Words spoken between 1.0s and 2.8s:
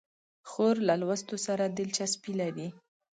لوستو سره دلچسپي لري.